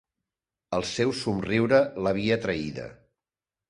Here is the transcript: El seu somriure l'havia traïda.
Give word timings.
El 0.77 0.85
seu 0.93 1.13
somriure 1.21 1.85
l'havia 2.05 2.43
traïda. 2.49 2.93